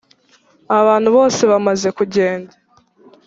[0.79, 2.53] abantu bose bamaze kugenda,